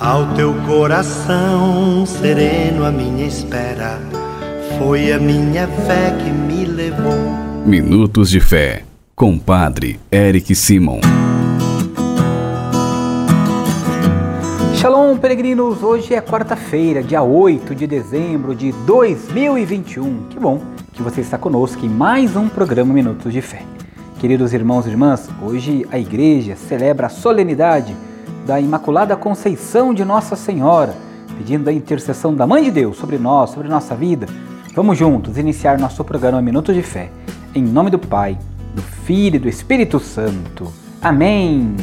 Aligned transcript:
Ao 0.00 0.34
teu 0.34 0.52
coração 0.66 2.04
sereno, 2.04 2.84
a 2.84 2.90
minha 2.90 3.24
espera 3.24 4.00
foi 4.76 5.12
a 5.12 5.20
minha 5.20 5.68
fé 5.68 6.10
que 6.18 6.30
me 6.30 6.64
levou. 6.64 7.14
Minutos 7.64 8.28
de 8.28 8.40
Fé, 8.40 8.82
com 9.14 9.38
Padre 9.38 10.00
Eric 10.10 10.52
Simon. 10.52 10.98
Shalom, 14.74 15.16
peregrinos! 15.16 15.80
Hoje 15.80 16.12
é 16.12 16.20
quarta-feira, 16.20 17.00
dia 17.00 17.22
8 17.22 17.72
de 17.72 17.86
dezembro 17.86 18.52
de 18.52 18.72
2021. 18.72 20.26
Que 20.26 20.40
bom 20.40 20.60
que 20.92 21.02
você 21.02 21.20
está 21.20 21.38
conosco 21.38 21.86
em 21.86 21.88
mais 21.88 22.34
um 22.34 22.48
programa 22.48 22.92
Minutos 22.92 23.32
de 23.32 23.40
Fé. 23.40 23.62
Queridos 24.18 24.52
irmãos 24.52 24.86
e 24.86 24.90
irmãs, 24.90 25.30
hoje 25.40 25.86
a 25.92 26.00
igreja 26.00 26.56
celebra 26.56 27.06
a 27.06 27.10
solenidade 27.10 27.94
da 28.44 28.60
Imaculada 28.60 29.16
Conceição 29.16 29.94
de 29.94 30.04
Nossa 30.04 30.36
Senhora, 30.36 30.94
pedindo 31.38 31.68
a 31.68 31.72
intercessão 31.72 32.34
da 32.34 32.46
Mãe 32.46 32.62
de 32.62 32.70
Deus 32.70 32.96
sobre 32.96 33.16
nós, 33.16 33.50
sobre 33.50 33.68
nossa 33.68 33.94
vida. 33.94 34.26
Vamos 34.74 34.98
juntos 34.98 35.38
iniciar 35.38 35.78
nosso 35.78 36.04
programa 36.04 36.42
Minutos 36.42 36.74
de 36.74 36.82
Fé. 36.82 37.10
Em 37.54 37.62
nome 37.62 37.90
do 37.90 37.98
Pai, 37.98 38.38
do 38.74 38.82
Filho 38.82 39.36
e 39.36 39.38
do 39.38 39.48
Espírito 39.48 39.98
Santo. 39.98 40.70
Amém. 41.00 41.74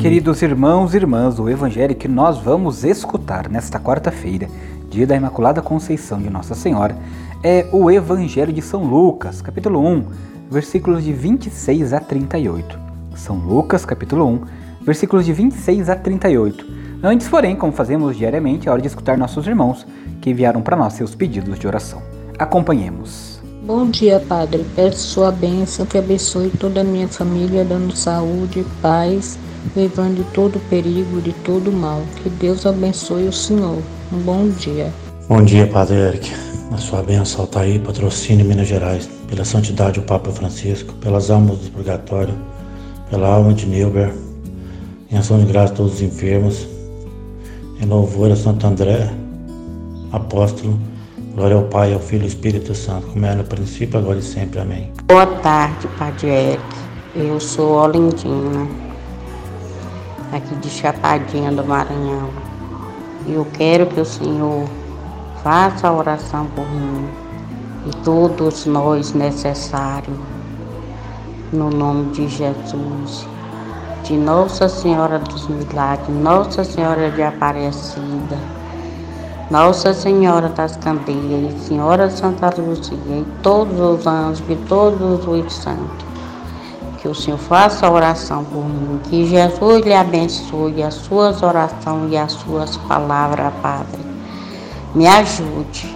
Queridos 0.00 0.42
irmãos 0.42 0.94
e 0.94 0.96
irmãs, 0.96 1.38
o 1.38 1.48
evangelho 1.48 1.94
que 1.94 2.08
nós 2.08 2.38
vamos 2.38 2.84
escutar 2.84 3.48
nesta 3.48 3.80
quarta-feira, 3.80 4.48
dia 4.90 5.06
da 5.06 5.16
Imaculada 5.16 5.62
Conceição 5.62 6.20
de 6.20 6.28
Nossa 6.28 6.54
Senhora, 6.54 6.96
é 7.42 7.66
o 7.72 7.90
Evangelho 7.90 8.52
de 8.52 8.62
São 8.62 8.84
Lucas, 8.84 9.40
capítulo 9.40 9.80
1, 9.80 10.04
versículos 10.52 11.02
de 11.02 11.12
26 11.12 11.94
a 11.94 12.00
38. 12.00 12.78
São 13.16 13.36
Lucas, 13.36 13.86
capítulo 13.86 14.26
1, 14.26 14.40
versículos 14.82 15.24
de 15.24 15.32
26 15.32 15.88
a 15.88 15.96
38. 15.96 16.66
Antes, 17.02 17.26
porém, 17.26 17.56
como 17.56 17.72
fazemos 17.72 18.16
diariamente, 18.16 18.68
é 18.68 18.70
hora 18.70 18.82
de 18.82 18.86
escutar 18.86 19.16
nossos 19.16 19.46
irmãos 19.46 19.86
que 20.20 20.30
enviaram 20.30 20.60
para 20.60 20.76
nós 20.76 20.92
seus 20.92 21.14
pedidos 21.14 21.58
de 21.58 21.66
oração. 21.66 22.02
Acompanhemos. 22.38 23.40
Bom 23.64 23.88
dia, 23.88 24.20
Padre. 24.20 24.64
Peço 24.76 24.98
sua 24.98 25.32
bênção 25.32 25.86
que 25.86 25.96
abençoe 25.96 26.50
toda 26.50 26.82
a 26.82 26.84
minha 26.84 27.08
família, 27.08 27.64
dando 27.64 27.96
saúde, 27.96 28.64
paz, 28.82 29.38
levando 29.74 30.16
de 30.16 30.24
todo 30.32 30.60
perigo, 30.68 31.20
de 31.22 31.32
todo 31.32 31.72
mal. 31.72 32.02
Que 32.22 32.28
Deus 32.28 32.66
abençoe 32.66 33.26
o 33.26 33.32
Senhor. 33.32 33.78
Um 34.12 34.18
bom 34.18 34.48
dia. 34.48 34.92
Bom 35.28 35.42
dia, 35.44 35.66
Padre 35.68 35.94
Eric. 35.94 36.32
A 36.72 36.76
sua 36.76 37.00
bênção 37.00 37.44
está 37.44 37.60
aí, 37.60 37.78
patrocínio 37.78 38.44
Minas 38.44 38.66
Gerais 38.66 39.08
pela 39.28 39.44
santidade 39.44 40.00
do 40.00 40.04
Papa 40.04 40.30
Francisco, 40.32 40.92
pelas 40.94 41.30
almas 41.30 41.58
do 41.58 41.70
purgatório, 41.70 42.34
pela 43.08 43.28
alma 43.28 43.54
de 43.54 43.64
Milber, 43.64 44.12
em 45.10 45.16
ação 45.16 45.38
de 45.38 45.46
graça 45.46 45.72
a 45.72 45.76
todos 45.76 45.94
os 45.94 46.02
enfermos, 46.02 46.66
em 47.80 47.86
louvor 47.86 48.32
a 48.32 48.36
Santo 48.36 48.66
André, 48.66 49.10
apóstolo, 50.10 50.78
glória 51.34 51.56
ao 51.56 51.64
Pai, 51.64 51.94
ao 51.94 52.00
Filho 52.00 52.22
e 52.22 52.24
ao 52.24 52.28
Espírito 52.28 52.74
Santo, 52.74 53.06
como 53.06 53.24
era 53.24 53.36
no 53.36 53.44
princípio, 53.44 54.00
agora 54.00 54.18
e 54.18 54.22
sempre. 54.22 54.58
Amém. 54.58 54.92
Boa 55.06 55.26
tarde, 55.26 55.86
Padre 55.98 56.28
Eric. 56.28 56.62
Eu 57.14 57.38
sou 57.38 57.76
Olindina, 57.76 58.66
aqui 60.32 60.54
de 60.56 60.68
Chapadinha 60.68 61.52
do 61.52 61.64
Maranhão. 61.64 62.28
E 63.26 63.34
eu 63.34 63.46
quero 63.52 63.86
que 63.86 64.00
o 64.00 64.04
Senhor 64.04 64.68
faça 65.42 65.88
a 65.88 65.92
oração 65.92 66.46
por 66.54 66.68
mim 66.70 67.08
e 67.86 67.90
todos 68.04 68.64
nós 68.64 69.12
necessários, 69.12 70.16
no 71.52 71.68
nome 71.68 72.12
de 72.12 72.28
Jesus, 72.28 73.26
de 74.04 74.16
Nossa 74.16 74.68
Senhora 74.68 75.18
dos 75.18 75.48
Milagres, 75.48 76.16
Nossa 76.16 76.62
Senhora 76.62 77.10
de 77.10 77.22
Aparecida, 77.22 78.38
Nossa 79.50 79.92
Senhora 79.92 80.48
das 80.48 80.76
Candeias, 80.76 81.60
Senhora 81.62 82.08
Santa 82.08 82.54
Luzia 82.56 82.96
e 83.08 83.26
todos 83.42 83.80
os 83.80 84.06
anjos 84.06 84.44
e 84.48 84.54
todos 84.68 85.26
os 85.26 85.52
santos. 85.52 86.06
Que 86.98 87.08
o 87.08 87.14
Senhor 87.16 87.38
faça 87.38 87.84
a 87.84 87.90
oração 87.90 88.44
por 88.44 88.64
mim, 88.64 89.00
que 89.10 89.26
Jesus 89.26 89.84
lhe 89.84 89.92
abençoe 89.92 90.84
as 90.84 90.94
suas 90.94 91.42
orações 91.42 92.12
e 92.12 92.16
as 92.16 92.30
suas 92.30 92.76
palavras, 92.76 93.52
Padre. 93.60 94.11
Me 94.94 95.06
ajude 95.06 95.90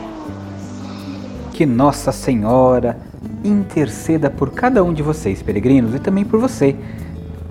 que 1.52 1.66
Nossa 1.66 2.12
Senhora 2.12 2.96
interceda 3.44 4.30
por 4.30 4.52
cada 4.52 4.82
um 4.82 4.94
de 4.94 5.02
vocês, 5.02 5.42
peregrinos, 5.42 5.94
e 5.94 5.98
também 5.98 6.24
por 6.24 6.40
você, 6.40 6.74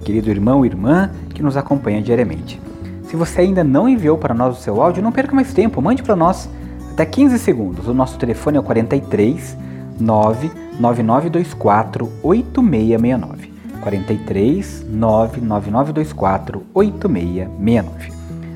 querido 0.04 0.32
irmão 0.32 0.66
e 0.66 0.70
irmã 0.70 1.12
que 1.36 1.44
nos 1.44 1.56
acompanha 1.56 2.02
diariamente. 2.02 2.60
Se 3.04 3.16
você 3.16 3.42
ainda 3.42 3.64
não 3.64 3.88
enviou 3.88 4.18
para 4.18 4.34
nós 4.34 4.58
o 4.58 4.62
seu 4.62 4.82
áudio, 4.82 5.04
não 5.04 5.12
perca 5.12 5.36
mais 5.36 5.54
tempo, 5.54 5.84
mande 5.84 6.02
para 6.02 6.16
nós 6.16 6.50
até 6.94 7.06
15 7.06 7.38
segundos. 7.38 7.88
O 7.88 7.94
nosso 7.94 8.18
telefone 8.18 8.58
é 8.58 8.60
o 8.60 8.64
43 8.64 9.56
99924 10.00 12.12
8669. 12.24 13.54
43 13.82 14.84
99924 14.90 16.64
8669. 16.74 18.12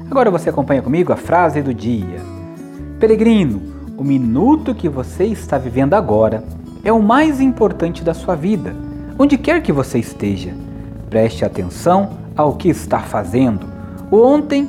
Agora 0.10 0.32
você 0.32 0.50
acompanha 0.50 0.82
comigo 0.82 1.14
a 1.14 1.16
frase 1.16 1.62
do 1.62 1.72
dia. 1.72 2.39
Peregrino, 3.00 3.62
o 3.98 4.04
minuto 4.04 4.76
que 4.76 4.90
você 4.90 5.24
está 5.24 5.58
vivendo 5.58 5.94
agora 5.94 6.44
é 6.84 6.92
o 6.92 7.02
mais 7.02 7.40
importante 7.40 8.04
da 8.04 8.14
sua 8.14 8.36
vida, 8.36 8.76
onde 9.18 9.38
quer 9.38 9.64
que 9.64 9.72
você 9.72 10.00
esteja. 10.00 10.54
Preste 11.10 11.46
atenção 11.46 12.10
ao 12.36 12.58
que 12.58 12.68
está 12.68 13.00
fazendo. 13.00 13.66
O 14.12 14.18
ontem 14.18 14.68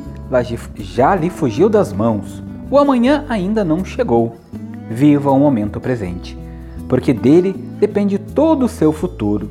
já 0.79 1.17
lhe 1.17 1.29
fugiu 1.29 1.69
das 1.69 1.93
mãos, 1.93 2.41
o 2.71 2.79
amanhã 2.79 3.25
ainda 3.29 3.65
não 3.65 3.85
chegou. 3.85 4.37
Viva 4.89 5.33
o 5.33 5.41
momento 5.41 5.81
presente, 5.81 6.39
porque 6.89 7.13
dele 7.13 7.53
depende 7.81 8.17
todo 8.17 8.67
o 8.67 8.69
seu 8.69 8.93
futuro. 8.93 9.51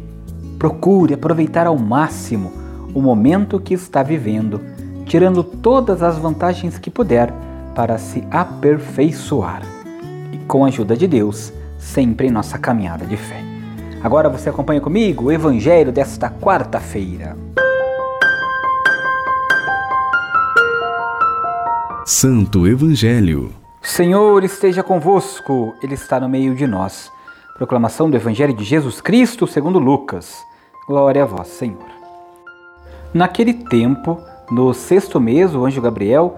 Procure 0.58 1.16
aproveitar 1.16 1.68
ao 1.68 1.78
máximo 1.78 2.54
o 2.96 3.02
momento 3.02 3.60
que 3.60 3.74
está 3.74 4.02
vivendo, 4.02 4.62
tirando 5.06 5.44
todas 5.44 6.02
as 6.02 6.18
vantagens 6.18 6.78
que 6.78 6.90
puder 6.90 7.34
para 7.80 7.98
se 7.98 8.28
aperfeiçoar. 8.30 9.62
E 10.34 10.38
com 10.40 10.66
a 10.66 10.68
ajuda 10.68 10.98
de 10.98 11.08
Deus, 11.08 11.54
sempre 11.78 12.28
em 12.28 12.30
nossa 12.30 12.60
caminhada 12.60 13.06
de 13.06 13.16
fé. 13.16 13.42
Agora 14.04 14.28
você 14.28 14.50
acompanha 14.50 14.82
comigo 14.82 15.28
o 15.28 15.32
Evangelho 15.32 15.90
desta 15.90 16.30
quarta-feira. 16.30 17.38
Santo 22.06 22.68
Evangelho. 22.68 23.54
Senhor 23.82 24.44
esteja 24.44 24.84
convosco, 24.84 25.74
Ele 25.82 25.94
está 25.94 26.20
no 26.20 26.28
meio 26.28 26.54
de 26.56 26.68
nós. 26.68 27.10
Proclamação 27.56 28.10
do 28.10 28.18
Evangelho 28.18 28.54
de 28.54 28.66
Jesus 28.66 29.00
Cristo 29.00 29.48
segundo 29.48 29.80
Lucas. 29.80 30.44
Glória 30.86 31.24
a 31.24 31.26
vós, 31.26 31.48
Senhor. 31.48 31.88
Naquele 33.14 33.54
tempo, 33.54 34.22
no 34.52 34.74
sexto 34.74 35.18
mês, 35.18 35.56
o 35.56 35.66
anjo 35.66 35.80
Gabriel 35.80 36.38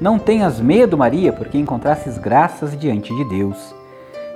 não 0.00 0.18
tenhas 0.18 0.60
medo, 0.60 0.98
Maria, 0.98 1.32
porque 1.32 1.56
encontrastes 1.56 2.18
graças 2.18 2.76
diante 2.76 3.14
de 3.14 3.24
Deus. 3.24 3.74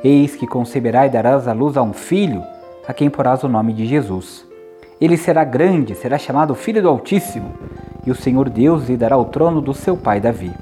Eis 0.04 0.36
que 0.36 0.46
conceberá 0.46 1.06
e 1.06 1.10
darás 1.10 1.48
à 1.48 1.52
luz 1.52 1.76
a 1.76 1.82
um 1.82 1.92
filho, 1.92 2.42
a 2.86 2.94
quem 2.94 3.10
porás 3.10 3.42
o 3.42 3.48
nome 3.48 3.72
de 3.72 3.86
Jesus. 3.86 4.46
Ele 5.00 5.16
será 5.16 5.44
grande, 5.44 5.94
será 5.94 6.16
chamado 6.18 6.54
Filho 6.54 6.80
do 6.80 6.88
Altíssimo, 6.88 7.52
e 8.06 8.10
o 8.10 8.14
Senhor 8.14 8.48
Deus 8.48 8.88
lhe 8.88 8.96
dará 8.96 9.18
o 9.18 9.24
trono 9.24 9.60
do 9.60 9.74
seu 9.74 9.96
pai 9.96 10.20
Davi. 10.20 10.52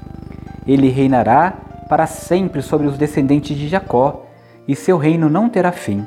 Ele 0.65 0.89
reinará 0.89 1.53
para 1.87 2.05
sempre 2.05 2.61
sobre 2.61 2.87
os 2.87 2.97
descendentes 2.97 3.55
de 3.55 3.67
Jacó, 3.67 4.25
e 4.67 4.75
seu 4.75 4.97
reino 4.97 5.29
não 5.29 5.47
terá 5.47 5.71
fim. 5.71 6.05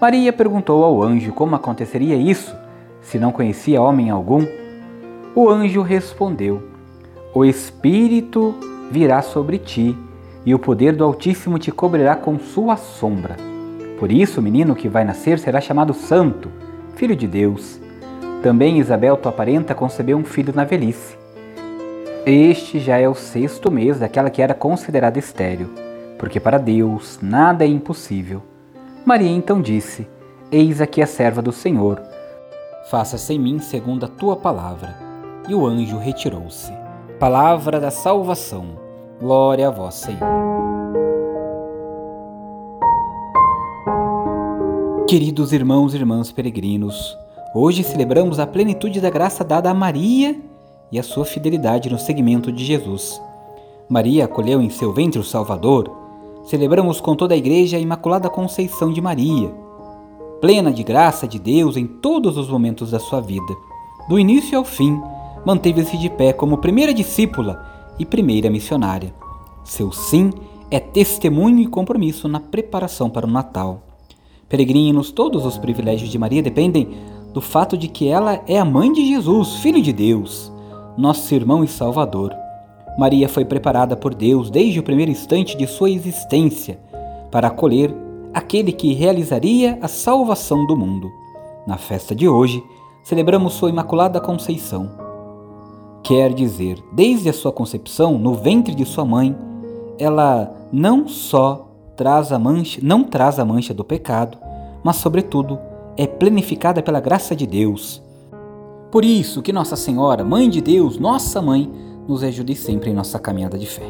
Maria 0.00 0.32
perguntou 0.32 0.84
ao 0.84 1.02
anjo 1.02 1.32
como 1.32 1.54
aconteceria 1.54 2.16
isso, 2.16 2.54
se 3.00 3.18
não 3.18 3.32
conhecia 3.32 3.80
homem 3.80 4.10
algum. 4.10 4.46
O 5.34 5.48
anjo 5.48 5.82
respondeu: 5.82 6.69
o 7.32 7.44
Espírito 7.44 8.54
virá 8.90 9.22
sobre 9.22 9.58
ti, 9.58 9.96
e 10.44 10.54
o 10.54 10.58
poder 10.58 10.96
do 10.96 11.04
Altíssimo 11.04 11.58
te 11.58 11.70
cobrirá 11.70 12.16
com 12.16 12.38
sua 12.38 12.76
sombra. 12.76 13.36
Por 13.98 14.10
isso, 14.10 14.40
o 14.40 14.42
menino 14.42 14.74
que 14.74 14.88
vai 14.88 15.04
nascer 15.04 15.38
será 15.38 15.60
chamado 15.60 15.94
Santo, 15.94 16.50
Filho 16.96 17.14
de 17.14 17.28
Deus. 17.28 17.80
Também 18.42 18.78
Isabel, 18.78 19.16
tua 19.16 19.30
parenta, 19.30 19.74
concebeu 19.74 20.16
um 20.16 20.24
filho 20.24 20.52
na 20.54 20.64
velhice. 20.64 21.16
Este 22.26 22.80
já 22.80 22.98
é 22.98 23.08
o 23.08 23.14
sexto 23.14 23.70
mês 23.70 23.98
daquela 23.98 24.28
que 24.28 24.42
era 24.42 24.52
considerada 24.52 25.18
estéril, 25.18 25.70
porque 26.18 26.40
para 26.40 26.58
Deus 26.58 27.18
nada 27.22 27.64
é 27.64 27.68
impossível. 27.68 28.42
Maria 29.04 29.30
então 29.30 29.62
disse: 29.62 30.06
Eis 30.50 30.80
aqui 30.80 31.00
a 31.00 31.06
serva 31.06 31.40
do 31.40 31.52
Senhor. 31.52 32.02
Faça-se 32.90 33.32
em 33.32 33.38
mim 33.38 33.60
segundo 33.60 34.04
a 34.04 34.08
tua 34.08 34.36
palavra. 34.36 34.96
E 35.48 35.54
o 35.54 35.66
anjo 35.66 35.96
retirou-se. 35.96 36.79
Palavra 37.20 37.78
da 37.78 37.90
salvação. 37.90 38.78
Glória 39.20 39.68
a 39.68 39.70
vós, 39.70 39.96
Senhor. 39.96 40.20
Queridos 45.06 45.52
irmãos 45.52 45.92
e 45.92 45.98
irmãs 45.98 46.32
peregrinos, 46.32 47.14
hoje 47.54 47.84
celebramos 47.84 48.40
a 48.40 48.46
plenitude 48.46 49.02
da 49.02 49.10
graça 49.10 49.44
dada 49.44 49.68
a 49.68 49.74
Maria 49.74 50.40
e 50.90 50.98
a 50.98 51.02
sua 51.02 51.26
fidelidade 51.26 51.90
no 51.90 51.98
seguimento 51.98 52.50
de 52.50 52.64
Jesus. 52.64 53.20
Maria 53.86 54.24
acolheu 54.24 54.62
em 54.62 54.70
seu 54.70 54.90
ventre 54.90 55.20
o 55.20 55.24
Salvador. 55.24 55.94
Celebramos 56.44 57.02
com 57.02 57.14
toda 57.14 57.34
a 57.34 57.36
Igreja 57.36 57.76
a 57.76 57.80
Imaculada 57.80 58.30
Conceição 58.30 58.90
de 58.90 59.00
Maria, 59.02 59.52
plena 60.40 60.72
de 60.72 60.82
graça 60.82 61.28
de 61.28 61.38
Deus 61.38 61.76
em 61.76 61.86
todos 61.86 62.38
os 62.38 62.48
momentos 62.48 62.92
da 62.92 62.98
sua 62.98 63.20
vida. 63.20 63.54
Do 64.08 64.18
início 64.18 64.56
ao 64.56 64.64
fim, 64.64 64.98
manteve-se 65.44 65.96
de 65.96 66.10
pé 66.10 66.32
como 66.32 66.58
primeira 66.58 66.92
discípula 66.92 67.64
e 67.98 68.04
primeira 68.04 68.50
missionária. 68.50 69.14
Seu 69.64 69.92
sim 69.92 70.30
é 70.70 70.78
testemunho 70.78 71.58
e 71.58 71.66
compromisso 71.66 72.28
na 72.28 72.40
preparação 72.40 73.10
para 73.10 73.26
o 73.26 73.30
Natal. 73.30 73.82
Peregrinos, 74.48 75.10
todos 75.10 75.44
os 75.44 75.58
privilégios 75.58 76.10
de 76.10 76.18
Maria 76.18 76.42
dependem 76.42 76.88
do 77.32 77.40
fato 77.40 77.76
de 77.76 77.88
que 77.88 78.08
ela 78.08 78.42
é 78.46 78.58
a 78.58 78.64
mãe 78.64 78.92
de 78.92 79.06
Jesus, 79.06 79.56
filho 79.56 79.80
de 79.80 79.92
Deus, 79.92 80.52
nosso 80.96 81.32
irmão 81.34 81.62
e 81.62 81.68
Salvador. 81.68 82.34
Maria 82.98 83.28
foi 83.28 83.44
preparada 83.44 83.96
por 83.96 84.14
Deus 84.14 84.50
desde 84.50 84.80
o 84.80 84.82
primeiro 84.82 85.10
instante 85.10 85.56
de 85.56 85.66
sua 85.66 85.90
existência 85.90 86.78
para 87.30 87.48
acolher 87.48 87.94
aquele 88.34 88.72
que 88.72 88.92
realizaria 88.92 89.78
a 89.80 89.88
salvação 89.88 90.66
do 90.66 90.76
mundo. 90.76 91.10
Na 91.66 91.76
festa 91.76 92.14
de 92.14 92.28
hoje, 92.28 92.62
celebramos 93.04 93.54
sua 93.54 93.70
Imaculada 93.70 94.20
Conceição. 94.20 95.09
Quer 96.02 96.32
dizer, 96.32 96.82
desde 96.92 97.28
a 97.28 97.32
sua 97.32 97.52
concepção 97.52 98.18
no 98.18 98.34
ventre 98.34 98.74
de 98.74 98.84
sua 98.84 99.04
mãe, 99.04 99.36
ela 99.98 100.52
não 100.72 101.06
só 101.06 101.68
traz 101.96 102.32
a 102.32 102.38
mancha, 102.38 102.80
não 102.82 103.04
traz 103.04 103.38
a 103.38 103.44
mancha 103.44 103.74
do 103.74 103.84
pecado, 103.84 104.38
mas 104.82 104.96
sobretudo 104.96 105.58
é 105.96 106.06
planificada 106.06 106.82
pela 106.82 107.00
graça 107.00 107.36
de 107.36 107.46
Deus. 107.46 108.02
Por 108.90 109.04
isso 109.04 109.42
que 109.42 109.52
Nossa 109.52 109.76
Senhora, 109.76 110.24
Mãe 110.24 110.48
de 110.48 110.60
Deus, 110.60 110.98
nossa 110.98 111.40
mãe, 111.40 111.70
nos 112.08 112.24
ajude 112.24 112.56
sempre 112.56 112.90
em 112.90 112.94
nossa 112.94 113.18
caminhada 113.18 113.58
de 113.58 113.66
fé. 113.66 113.86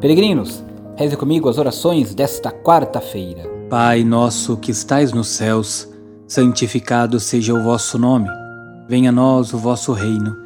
Peregrinos, 0.00 0.62
reze 0.94 1.16
comigo 1.16 1.48
as 1.48 1.58
orações 1.58 2.14
desta 2.14 2.52
quarta-feira. 2.52 3.50
Pai 3.68 4.04
nosso 4.04 4.56
que 4.56 4.70
estais 4.70 5.12
nos 5.12 5.28
céus, 5.28 5.88
santificado 6.28 7.18
seja 7.18 7.54
o 7.54 7.62
vosso 7.62 7.98
nome. 7.98 8.28
Venha 8.86 9.08
a 9.08 9.12
nós 9.12 9.52
o 9.52 9.58
vosso 9.58 9.92
reino. 9.92 10.45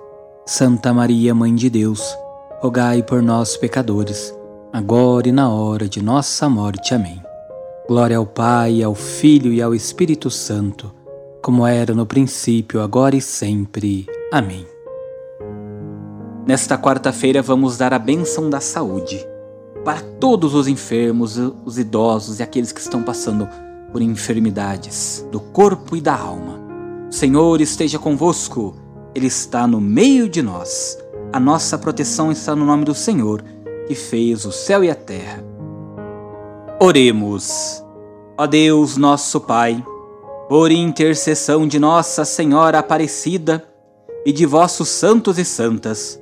Santa 0.45 0.93
Maria, 0.93 1.33
Mãe 1.33 1.53
de 1.55 1.69
Deus, 1.69 2.17
rogai 2.61 3.03
por 3.03 3.21
nós, 3.21 3.55
pecadores 3.55 4.33
agora 4.73 5.27
e 5.27 5.31
na 5.31 5.49
hora 5.49 5.87
de 5.87 6.01
nossa 6.01 6.47
morte. 6.47 6.93
Amém. 6.93 7.21
Glória 7.87 8.17
ao 8.17 8.25
Pai, 8.25 8.81
ao 8.81 8.95
Filho 8.95 9.51
e 9.51 9.61
ao 9.61 9.75
Espírito 9.75 10.29
Santo, 10.29 10.93
como 11.41 11.65
era 11.67 11.93
no 11.93 12.05
princípio, 12.05 12.81
agora 12.81 13.15
e 13.15 13.21
sempre. 13.21 14.07
Amém. 14.31 14.65
Nesta 16.47 16.77
quarta-feira 16.77 17.41
vamos 17.41 17.77
dar 17.77 17.93
a 17.93 17.99
bênção 17.99 18.49
da 18.49 18.59
saúde 18.59 19.25
para 19.83 20.01
todos 20.19 20.53
os 20.53 20.67
enfermos, 20.67 21.37
os 21.65 21.77
idosos 21.77 22.39
e 22.39 22.43
aqueles 22.43 22.71
que 22.71 22.79
estão 22.79 23.03
passando 23.03 23.47
por 23.91 24.01
enfermidades 24.01 25.25
do 25.31 25.39
corpo 25.39 25.95
e 25.97 26.01
da 26.01 26.15
alma. 26.15 26.59
O 27.09 27.13
Senhor 27.13 27.59
esteja 27.59 27.99
convosco, 27.99 28.75
Ele 29.13 29.27
está 29.27 29.67
no 29.67 29.81
meio 29.81 30.29
de 30.29 30.41
nós. 30.41 30.97
A 31.33 31.39
nossa 31.39 31.77
proteção 31.77 32.31
está 32.31 32.55
no 32.55 32.65
nome 32.65 32.85
do 32.85 32.95
Senhor 32.95 33.43
que 33.91 33.95
fez 33.95 34.45
o 34.45 34.53
céu 34.53 34.85
e 34.85 34.89
a 34.89 34.95
terra. 34.95 35.43
Oremos. 36.79 37.83
Ó 38.37 38.47
Deus, 38.47 38.95
nosso 38.95 39.41
Pai, 39.41 39.85
por 40.47 40.71
intercessão 40.71 41.67
de 41.67 41.77
Nossa 41.77 42.23
Senhora 42.23 42.79
Aparecida 42.79 43.67
e 44.25 44.31
de 44.31 44.45
vossos 44.45 44.87
santos 44.87 45.37
e 45.37 45.43
santas, 45.43 46.17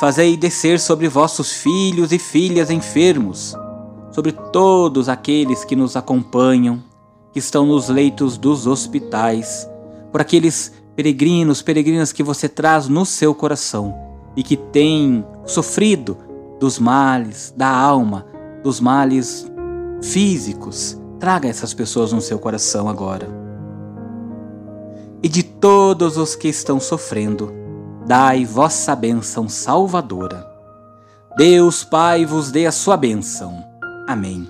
fazei 0.00 0.36
descer 0.36 0.78
sobre 0.78 1.08
vossos 1.08 1.52
filhos 1.52 2.12
e 2.12 2.20
filhas 2.20 2.70
enfermos, 2.70 3.56
sobre 4.12 4.30
todos 4.30 5.08
aqueles 5.08 5.64
que 5.64 5.74
nos 5.74 5.96
acompanham, 5.96 6.82
que 7.32 7.40
estão 7.40 7.66
nos 7.66 7.88
leitos 7.88 8.38
dos 8.38 8.64
hospitais, 8.64 9.68
por 10.12 10.20
aqueles 10.20 10.72
peregrinos, 10.98 11.62
peregrinas 11.62 12.12
que 12.12 12.24
você 12.24 12.48
traz 12.48 12.88
no 12.88 13.06
seu 13.06 13.32
coração 13.32 13.96
e 14.36 14.42
que 14.42 14.56
têm 14.56 15.24
sofrido 15.46 16.18
dos 16.58 16.76
males 16.76 17.54
da 17.56 17.68
alma, 17.68 18.26
dos 18.64 18.80
males 18.80 19.48
físicos. 20.02 21.00
Traga 21.20 21.48
essas 21.48 21.72
pessoas 21.72 22.12
no 22.12 22.20
seu 22.20 22.36
coração 22.40 22.88
agora. 22.88 23.28
E 25.22 25.28
de 25.28 25.44
todos 25.44 26.16
os 26.16 26.34
que 26.34 26.48
estão 26.48 26.80
sofrendo, 26.80 27.52
dai 28.04 28.44
vossa 28.44 28.96
bênção 28.96 29.48
salvadora. 29.48 30.44
Deus 31.36 31.84
Pai 31.84 32.26
vos 32.26 32.50
dê 32.50 32.66
a 32.66 32.72
sua 32.72 32.96
bênção. 32.96 33.64
Amém. 34.08 34.48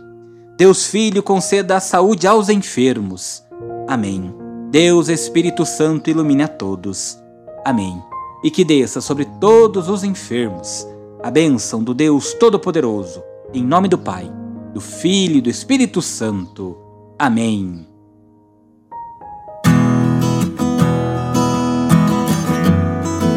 Deus 0.57 0.87
Filho 0.87 1.23
conceda 1.23 1.77
a 1.77 1.81
saúde 1.81 2.27
aos 2.27 2.49
enfermos. 2.49 3.43
Amém. 3.87 4.38
Deus 4.71 5.09
Espírito 5.09 5.65
Santo 5.65 6.11
ilumine 6.11 6.43
a 6.43 6.49
todos. 6.49 7.19
Amém. 7.65 8.03
E 8.45 8.51
que 8.51 8.63
desça 8.63 9.01
sobre 9.01 9.25
todos 9.41 9.89
os 9.89 10.05
enfermos 10.05 10.87
a 11.23 11.31
bênção 11.31 11.83
do 11.83 11.95
Deus 11.95 12.35
Todo-Poderoso, 12.35 13.23
em 13.55 13.65
nome 13.65 13.89
do 13.89 13.97
Pai, 13.97 14.31
do 14.75 14.81
Filho 14.81 15.39
e 15.39 15.41
do 15.41 15.49
Espírito 15.49 16.03
Santo. 16.03 16.77
Amém. 17.19 17.87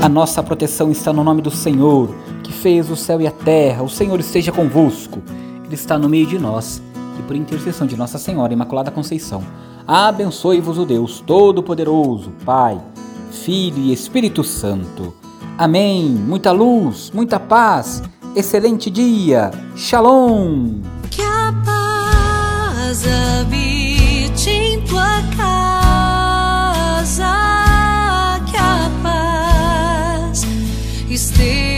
A 0.01 0.09
nossa 0.09 0.43
proteção 0.43 0.91
está 0.91 1.13
no 1.13 1.23
nome 1.23 1.41
do 1.41 1.49
Senhor, 1.49 2.09
que 2.43 2.51
fez 2.51 2.89
o 2.89 2.95
céu 2.97 3.21
e 3.21 3.27
a 3.27 3.31
terra. 3.31 3.83
O 3.83 3.89
Senhor 3.89 4.19
esteja 4.19 4.51
convosco. 4.51 5.21
Ele 5.63 5.75
está 5.75 5.97
no 5.97 6.09
meio 6.09 6.27
de 6.27 6.37
nós, 6.37 6.81
e 7.17 7.21
por 7.23 7.37
intercessão 7.37 7.87
de 7.87 7.95
Nossa 7.95 8.17
Senhora 8.17 8.51
Imaculada 8.51 8.91
Conceição, 8.91 9.41
abençoe-vos 9.87 10.77
o 10.77 10.85
Deus 10.85 11.23
Todo-Poderoso, 11.25 12.31
Pai, 12.45 12.79
Filho 13.31 13.79
e 13.79 13.93
Espírito 13.93 14.43
Santo. 14.43 15.13
Amém. 15.57 16.09
Muita 16.09 16.51
luz, 16.51 17.11
muita 17.13 17.39
paz, 17.39 18.01
excelente 18.35 18.89
dia. 18.89 19.51
Shalom. 19.75 20.81
Que 21.09 21.21
a 21.21 21.53
paz 21.65 23.03
habite 23.05 24.49
em 24.49 24.81
tua 24.85 25.21
casa, 25.37 27.23
que 28.49 28.57
a 28.57 28.91
paz 29.03 30.45
esteja. 31.09 31.70